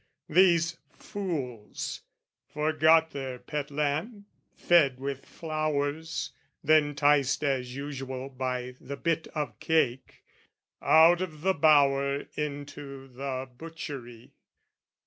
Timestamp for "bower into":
11.53-13.09